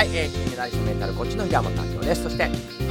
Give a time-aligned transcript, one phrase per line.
[0.00, 2.22] はい、えー、金メダリストメンタルコーチの平本明夫です。
[2.22, 2.48] そして、は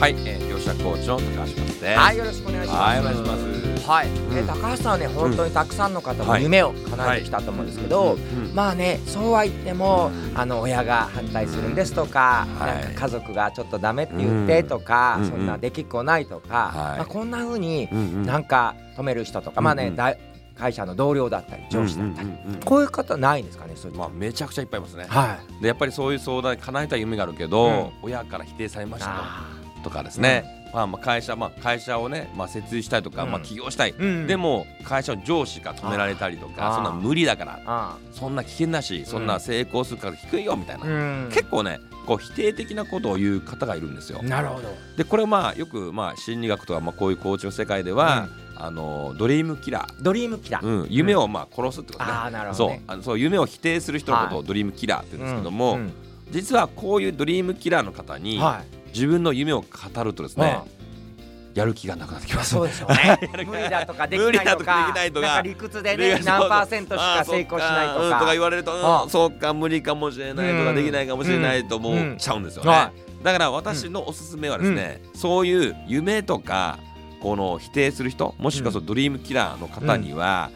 [0.09, 1.83] い、えー、業者コーチの高橋です。
[1.83, 2.80] はい、よろしくお願いします。
[2.80, 3.88] はいお願いします。
[3.90, 4.38] はい、うん。
[4.38, 6.43] えー高橋さんはね、本当にたくさんの方のはい。
[6.43, 12.59] 夢を叶えてきたと思うんですけど、うんまあね、そうは言っても、あの親が反対するんですとか、うん。
[12.59, 12.84] はい。
[12.84, 15.30] なんか家族がちょっとダメって言ってとか、うん。
[15.32, 16.98] そんなできっこないとか、はい。
[17.00, 17.89] まあこんな風に
[18.23, 20.16] なんか止める人とか、まあね、だ
[20.60, 22.30] 会社の同僚だったり上司だったり、
[22.66, 25.05] こういう方ないんですかね、そういうまあめちゃくちゃいっぱいいますね。
[25.08, 25.62] はい。
[25.62, 29.44] でやっぱりそういう相談叶えたい夢があるけど、うん親から否定されました
[29.84, 30.59] とかですね。
[30.73, 33.94] まあまあ会社まあ会社をねまあ設立したいとか、うんまあ起業したい。
[33.94, 44.23] ーうんでも会社の上司が止められたりとかそんな無理だからあそんな危険だしそんな成功するから低いよみたいな、ーうん結構ねこう否定的なことを言う方がいるんですよ。
[44.23, 44.68] なるほど。
[44.98, 50.66] でこれまあよくまあ心理学とかまあこういうコーチの世界では、あのドリームキラー、ドリームキラー。
[50.66, 52.12] うん、夢をまあ殺すってことね。
[52.12, 52.84] ああ、なるほど、そうね。
[52.88, 55.94] あのそう夢を否定する人のことはをドリームキラーって言うんですけども、うん
[56.31, 58.78] 実はこういうドリームキラーの方にはい。
[58.93, 60.61] 自分の夢を語るとですね、
[61.53, 62.52] やる気がなくなってきます。
[62.52, 63.19] そうでしょうね。
[63.45, 68.31] 無理だとかできないとか、とか理屈ででね何パーセントしか成功しないとあーそっうんとかか。
[68.33, 70.75] 言われると、そうか無理かもしれないとか、うん。
[70.75, 72.69] できないかもしれないと思っちゃうんですよね。
[72.72, 72.91] は
[73.23, 76.77] だから私のおすすめはですね、そういう夢とか
[77.19, 80.52] この否定する人もしくはそのドリームキラーの方には、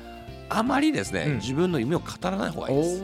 [0.57, 1.35] あまりですね、うん。
[1.35, 2.99] 自分の夢を語らない方がいいです。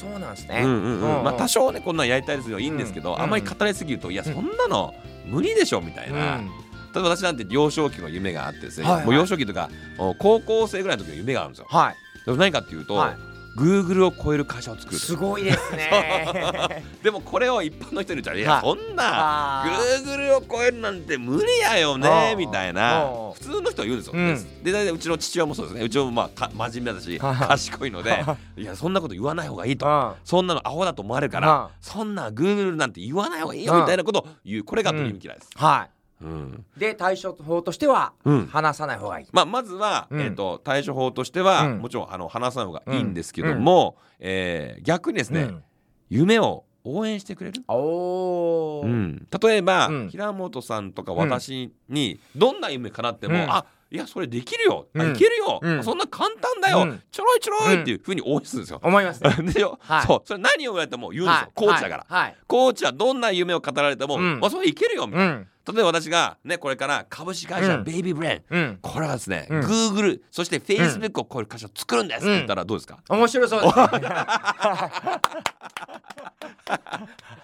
[0.00, 0.60] そうなんですね。
[0.64, 1.24] うんうんうん。
[1.24, 2.58] まあ多少少ねこんなんやりたいですよ。
[2.58, 3.20] いいんですけど、うん。
[3.20, 4.94] あんまり語りすぎるといやそんなの
[5.26, 9.06] 無理でしょみたいな、例えば私なんて幼少期の夢があってですね、はいはい。
[9.06, 11.66] もう幼少期とかお高校生ぐらいの時の夢があるんですよ。
[11.68, 13.14] はでも何かっていうと、は
[13.56, 14.92] Google を超える会社を作い。
[14.92, 14.98] る。
[14.98, 16.82] すごいですね。
[17.02, 18.60] でもこれを一般の人に言ったらいや、はい。
[18.62, 19.64] そんな
[20.04, 22.36] Google を超えるなんて無理やよあねー。
[22.36, 23.04] みたいな。
[23.34, 24.12] 普通の人は言うんですよ。
[24.14, 24.62] うん。
[24.62, 25.84] で大体うちの父親もそうですね。
[25.84, 27.36] うちもまあか真面目だしはい。
[27.48, 28.24] 賢いので
[28.56, 28.64] い。
[28.64, 29.86] やそんなこと言わない方がいいと。
[29.88, 31.44] あそんなのアホだと思われるかうん。
[31.44, 34.64] らそんな Google なんて言わない方がいいようんみたいなことを言う。
[34.64, 35.50] これがドリームキラーです。
[35.56, 35.88] は
[36.22, 36.64] うん。
[36.76, 36.80] い。
[36.80, 38.46] で対処法としてはうん。
[38.46, 39.26] 話さない方がいい。
[39.32, 40.20] まあ、まずは、うん。
[40.20, 41.78] えー、と対処法としては、うん。
[41.78, 45.64] もちろんあの話さない方がいいんですけども、えー逆にですね、うん。
[46.08, 48.82] 夢を応援してくれる、おお。
[48.84, 50.08] うん、例えば、うん。
[50.10, 53.50] 平本さんとか私にどんな夢叶っても、うん。
[53.50, 55.12] あいやそれできるよ、あうん。
[55.12, 55.84] いけるよ、うん。
[55.84, 57.02] そんな簡単だよ、うん。
[57.10, 58.80] ちょろいちょろいっていうふうに応援するんですよ。
[58.82, 59.30] 思いますね。
[59.52, 60.06] でしょ、はい。
[60.06, 60.22] そう。
[60.24, 61.50] それ何を言われても言うんですよ、はい。
[61.54, 62.36] コーチだから、はい。
[62.46, 64.40] コーチはどんな夢を語られても、うん。
[64.40, 65.48] まあ、それいけるよみたいな、うん。
[65.64, 67.84] 例えば私がねこれから株式会社、うん。
[67.84, 68.78] ベイビーブレーンうん。
[68.82, 69.60] これはですね、うん。
[69.60, 73.62] Google そして Facebook を超える会社を作るんですって言ったらどうですか、面白そう。
[73.62, 74.08] ですね。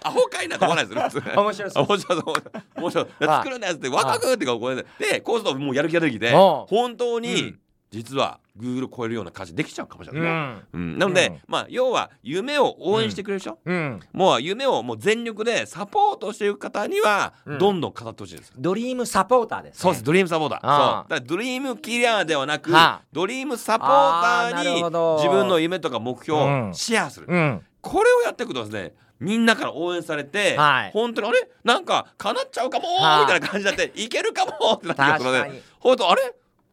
[0.03, 1.83] アホかいなと思わないですよ面白そう。
[1.85, 2.33] 面白そう。
[2.75, 6.67] 面白いはい作るんですってワクワクってこうででこうするともうやる気が出てきておう。
[6.69, 7.59] 本当に、うん
[7.91, 10.63] 実は Google を超えるような会社できちゃうかもしれうない、ん。
[10.73, 10.97] うん。
[10.99, 11.39] なので、うん。
[11.47, 13.99] まあ要は夢を応援してくれる人、うん。
[14.13, 17.57] もう夢をもう全力でサポートしていく方にはうん。
[17.57, 19.79] どんどん語ってほしいです、ドリームサポーターですね。
[19.81, 20.03] そうです。
[20.03, 20.99] ドリームサポーター。
[21.01, 21.09] そう。
[21.09, 23.01] だドリームキラーではなく、はあ。
[23.11, 26.69] ドリームサポーターに自分の夢とか目標うん。
[26.69, 27.61] をシェアする、うん。
[27.81, 30.91] これをやっていくとですねみんなから応援されて、はい。
[30.91, 31.49] 本当にあれ？
[31.63, 35.63] なんか叶っちゃうかもはいみたいな感じになって、い、けるかもってなってくるので。
[35.79, 36.21] 本当あれ？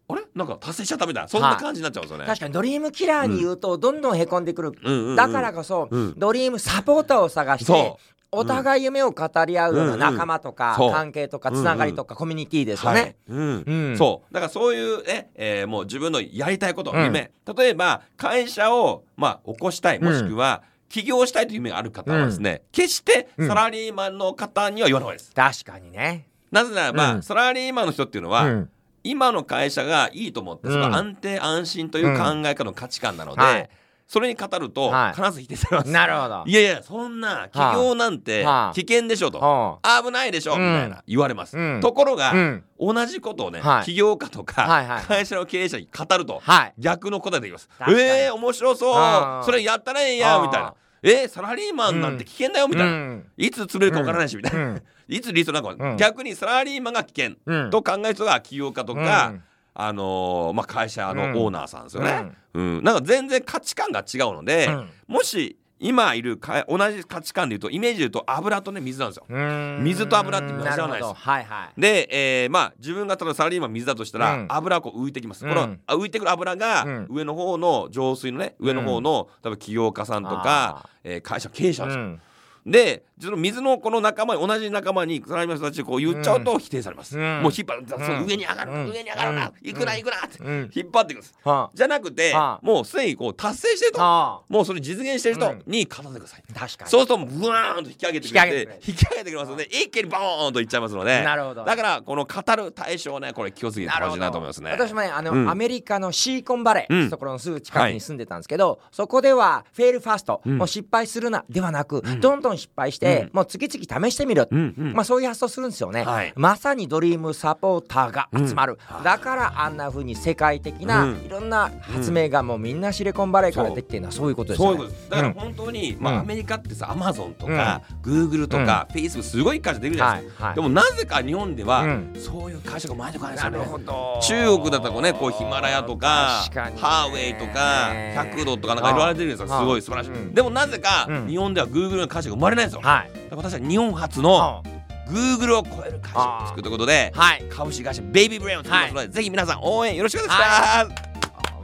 [0.08, 0.22] あれ？
[0.34, 1.22] なんか達成しちゃったみたい。
[1.24, 2.26] なそんな感じになっちゃうんですよね。
[2.26, 4.72] 確かにドリームキラーに言うとどんどんへこんでくる。
[4.82, 6.14] うんだからこそ、うん。
[6.16, 7.98] ドリームサポーターを探してそ
[8.32, 10.90] お互い夢を語り合うような仲間とか、うんう。
[10.90, 13.16] ん関係とかつながりとか、コミュニティですよはね。
[13.28, 13.32] い。
[13.32, 13.64] うん。
[13.66, 13.96] うん。
[13.96, 14.34] そう。
[14.34, 17.04] だからそういうね、えーもう自分のやりたいこと、うん。
[17.04, 17.30] 夢。
[17.56, 23.48] 例えば会社を、まあ、起こしたいもしくは、起業したいという夢がある方はですね、決してうん。
[23.48, 25.32] サラリーマンの方には言わないです。
[25.34, 26.28] 確かにね。
[26.50, 27.22] なぜならば、うん。
[27.22, 28.70] サラリーマンの人っていうのは、うん
[29.10, 33.70] 今の会社がいいと思って、そのうん安定安心という考え方の価値観なので、はい。
[34.08, 35.20] それに語るとはい。
[35.20, 35.90] 必ず否定されます。
[35.90, 36.44] なるほど。
[36.46, 40.60] いやいやそんな起業なんてはあ危険でしょと、は危ないでしょ、うん。
[40.60, 41.80] みたいな言われます、うん。
[41.80, 42.64] ところが、うん。
[42.78, 43.84] 同じことをね、はい。
[43.84, 46.74] 起業家とか、会社の経営者に語ると、はい。
[46.78, 47.68] 逆の答えできます。
[47.78, 48.00] 確かに。
[48.00, 49.44] えー、面白そう。
[49.44, 50.74] それやったらええやみたいな。
[51.02, 53.26] えー、サラリーマンなんて危険だよみたいな、うん。
[53.36, 55.96] いつ潰れるか分からないしみたいな、うんいつリストなんか、うん。
[55.96, 57.70] 逆にサラリーマンが危険うん。
[57.70, 59.42] と考える人が起業家とか、うん。
[59.78, 61.36] あのーまあ、会社のうん。
[61.36, 62.82] オーナーさんですよね、うん。
[62.82, 64.90] なんか全然価値観が違うので、うん。
[65.06, 69.26] もし今いるか同じ価値観で言うとイメージで言うと油とね水なんですよ。
[69.28, 69.80] うん。
[69.84, 71.12] 水と油って同じじゃないです。
[71.12, 71.78] はいはい。
[71.78, 72.08] で、
[72.42, 74.46] えーまあ自分がただサラリーマン水だとしたら、うん。
[74.48, 75.54] 油がこう浮いてきます、うん。
[75.54, 77.06] このあ浮いてくる油がうん。
[77.10, 82.26] 上の方の浄水のね上の方の、多分起業家さんとか、えー会社経営者なんですよ、
[82.66, 87.42] でその水のこの仲間同じ仲間にサラリーマンの人たちこう言っちゃうと否定されます、うん。
[87.42, 88.26] もう引っ張る、うん。
[88.26, 88.90] 上に上がる、うん。
[88.90, 89.52] 上に上がるな、うん。
[89.62, 90.70] 行くな行くなって、うん。
[90.74, 91.34] 引っ張っていくんです。
[91.44, 92.66] はじゃなくて、はあ。
[92.66, 94.42] もうすでにこう達成してると、あ。
[94.48, 95.62] もうそれ実現してる人うん。
[95.66, 96.90] に勝たせてください、確かに。
[96.90, 101.22] そうするとブワーンと引き上げてくれて引き上げてくれますので一気にボーンといっちゃいますので。
[101.22, 101.64] なるほど。
[101.64, 104.72] だからこの語る対象をねこれ気をつけてほしいなと思いますね。
[104.72, 105.48] 私もねあの、うん。
[105.48, 107.10] アメリカのシーコンバレー、うん。
[107.10, 110.58] ところのすぐ近くに住んでたんですけど、そこではフェールファースト、うん。
[110.58, 112.20] もう失敗するなではなく、ん。
[112.20, 114.92] どんどん失敗して、うもう次々試してみる、うんうん。
[114.92, 116.32] まあ、そういう発想するんですよね、はい。
[116.36, 121.16] まさにドリームサポーターが集まる、うんだからあんな風に世界的な、うん。
[121.24, 124.78] いろんな発明がもうみんなシリコンバレーからできてるのはそういうことですよね。
[124.78, 125.10] そういうことです。
[125.10, 125.34] だからうん。
[125.34, 132.14] 本当に、まあ、うんアメリカってさアマゾンとか、グーグルとか、フェイスブックすごい会社出るじゃないですか、でもなぜか日本では、うん。
[132.16, 134.18] そういう会社が前に来ないんですよねど。
[134.22, 136.44] 中国だったらこうねこうヒマラヤとか
[136.76, 140.34] ファーウェイとか百度とかなんかいろいろ言われてるんですよはあすごい素晴らしい、うん。
[140.34, 141.28] でもなぜか、うん。
[141.28, 143.12] 日本ではグーグルの会社が生まれないんですよ、はい。
[143.12, 144.62] だから私は日本初の
[145.08, 147.44] グーグルを超える会社を作るということではい。
[147.50, 150.88] 株式会社ベイビーブレインを作りますので、ぜひ皆さん応援よろしくお願いします、は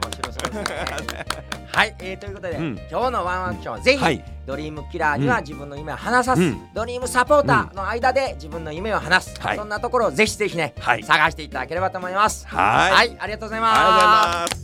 [0.03, 2.79] 面白そうですねはい、えー、ということで、うん。
[2.89, 4.23] 今日のワンアクションはぜひ、はい。
[4.45, 6.69] ドリームキラーには自分の夢を話さす、うん。
[6.71, 9.57] ドリームサポーターの間で自分の夢を話す、はい。
[9.57, 11.03] そんなところをぜひぜひね、はい。
[11.03, 12.47] 探していただければと思います。
[12.47, 13.17] はい。
[13.19, 14.62] ありがとうございます